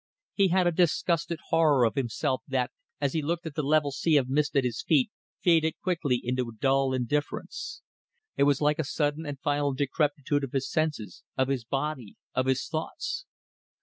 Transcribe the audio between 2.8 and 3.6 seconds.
as he looked at